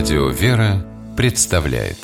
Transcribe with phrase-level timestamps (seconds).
[0.00, 0.82] Радио «Вера»
[1.14, 1.98] представляет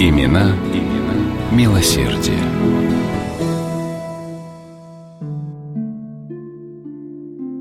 [0.00, 2.40] Имена, имена милосердие.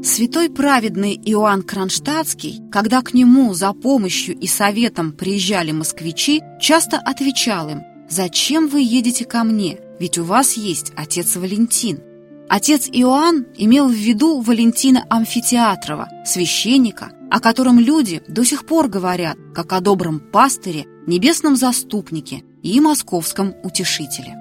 [0.04, 7.70] Святой праведный Иоанн Кронштадтский, когда к нему за помощью и советом приезжали москвичи, часто отвечал
[7.70, 9.78] им «Зачем вы едете ко мне?
[10.00, 12.07] Ведь у вас есть отец Валентин».
[12.50, 19.38] Отец Иоанн имел в виду Валентина Амфитеатрова, священника, о котором люди до сих пор говорят,
[19.54, 24.38] как о добром пастыре, небесном заступнике и московском утешителе.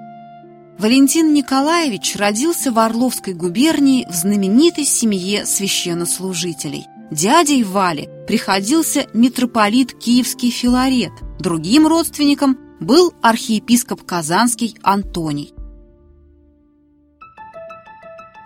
[0.79, 6.85] Валентин Николаевич родился в Орловской губернии в знаменитой семье священнослужителей.
[7.11, 15.53] Дядей Вали приходился митрополит Киевский Филарет, другим родственником был архиепископ Казанский Антоний.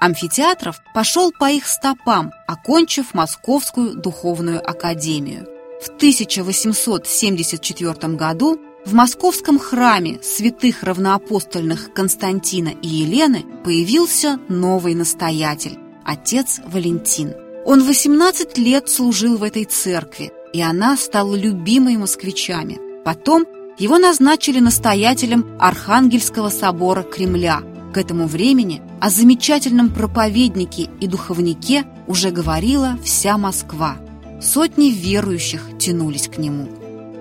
[0.01, 5.45] Амфитеатров пошел по их стопам, окончив Московскую духовную академию.
[5.79, 16.61] В 1874 году в московском храме святых равноапостольных Константина и Елены появился новый настоятель– отец
[16.65, 17.35] Валентин.
[17.63, 22.79] Он 18 лет служил в этой церкви, и она стала любимой москвичами.
[23.05, 23.45] Потом
[23.77, 32.31] его назначили настоятелем Архангельского собора Кремля– к этому времени о замечательном проповеднике и духовнике уже
[32.31, 33.97] говорила вся Москва.
[34.41, 36.67] Сотни верующих тянулись к нему.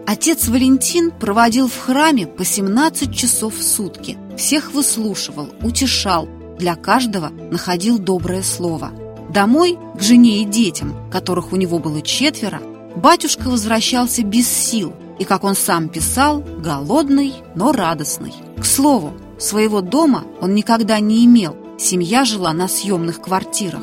[0.06, 4.18] Отец Валентин проводил в храме по 17 часов в сутки.
[4.36, 8.90] Всех выслушивал, утешал, для каждого находил доброе слово.
[9.32, 12.60] Домой, к жене и детям, которых у него было четверо,
[12.96, 18.32] батюшка возвращался без сил и, как он сам писал, голодный, но радостный.
[18.58, 23.80] К слову, Своего дома он никогда не имел, семья жила на съемных квартирах.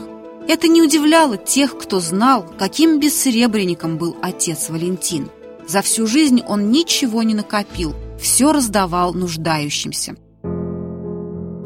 [0.47, 5.29] Это не удивляло тех, кто знал, каким бессребренником был отец Валентин.
[5.67, 10.15] За всю жизнь он ничего не накопил, все раздавал нуждающимся.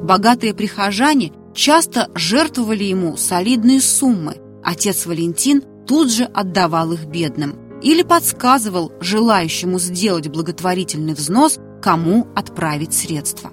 [0.03, 4.37] Богатые прихожане часто жертвовали ему солидные суммы.
[4.63, 12.93] Отец Валентин тут же отдавал их бедным или подсказывал желающему сделать благотворительный взнос, кому отправить
[12.93, 13.51] средства.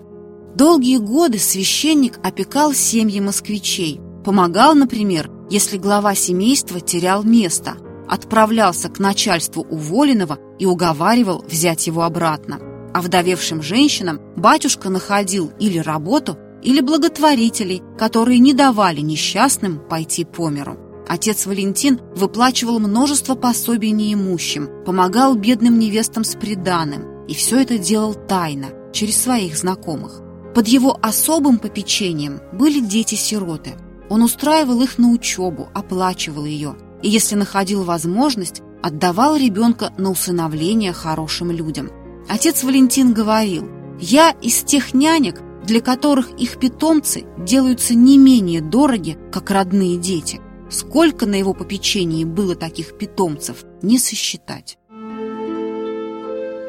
[0.54, 7.76] Долгие годы священник опекал семьи москвичей, помогал, например, если глава семейства терял место,
[8.08, 12.58] отправлялся к начальству уволенного и уговаривал взять его обратно.
[12.92, 20.48] А вдовевшим женщинам батюшка находил или работу, или благотворителей, которые не давали несчастным пойти по
[20.48, 20.87] миру.
[21.08, 28.14] Отец Валентин выплачивал множество пособий неимущим, помогал бедным невестам с приданым, и все это делал
[28.14, 30.20] тайно, через своих знакомых.
[30.54, 33.74] Под его особым попечением были дети-сироты.
[34.10, 40.92] Он устраивал их на учебу, оплачивал ее, и если находил возможность, отдавал ребенка на усыновление
[40.92, 41.90] хорошим людям.
[42.28, 43.66] Отец Валентин говорил,
[43.98, 50.40] «Я из тех нянек, для которых их питомцы делаются не менее дороги, как родные дети.
[50.70, 54.78] Сколько на его попечении было таких питомцев, не сосчитать».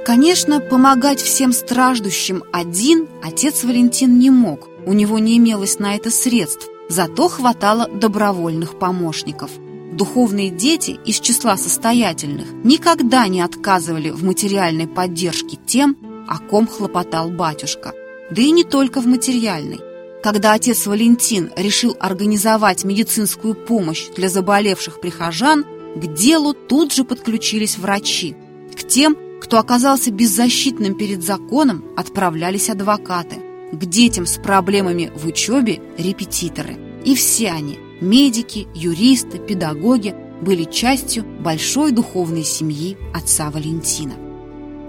[0.06, 6.10] Конечно, помогать всем страждущим один отец Валентин не мог, у него не имелось на это
[6.10, 9.52] средств, зато хватало добровольных помощников.
[9.94, 15.96] Духовные дети из числа состоятельных никогда не отказывали в материальной поддержке тем,
[16.28, 17.94] о ком хлопотал батюшка.
[18.32, 19.80] Да и не только в материальной.
[20.22, 25.66] Когда отец Валентин решил организовать медицинскую помощь для заболевших прихожан,
[25.96, 28.36] к делу тут же подключились врачи.
[28.76, 33.38] К тем, кто оказался беззащитным перед законом, отправлялись адвокаты.
[33.72, 36.78] К детям с проблемами в учебе– репетиторы.
[37.06, 44.14] И все они– медики, юристы, педагоги– были частью большой духовной семьи отца Валентина.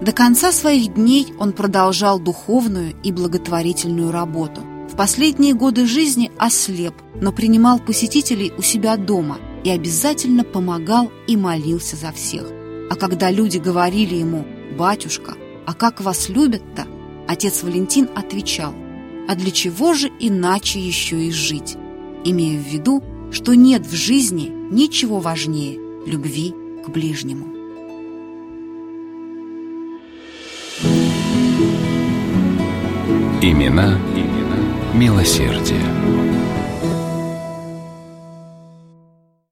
[0.01, 4.61] До конца своих дней он продолжал духовную и благотворительную работу.
[5.01, 11.95] Последние годы жизни ослеп, но принимал посетителей у себя дома и обязательно помогал и молился
[11.95, 12.43] за всех.
[12.87, 14.45] А когда люди говорили ему
[14.77, 15.33] «Батюшка,
[15.65, 16.85] а как вас любят-то?»
[17.27, 18.75] Отец Валентин отвечал
[19.27, 21.77] «А для чего же иначе еще и жить?»
[22.23, 26.53] имея в виду, что нет в жизни ничего важнее любви
[26.85, 27.47] к ближнему.
[33.41, 34.60] Имена, имена
[34.93, 36.40] милосердия.